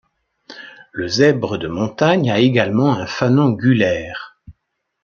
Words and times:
Le 0.93 1.07
zèbre 1.07 1.59
de 1.59 1.67
montagne 1.67 2.31
a 2.31 2.39
également 2.39 2.91
un 2.91 3.05
fanon 3.05 3.51
gulaire. 3.51 4.39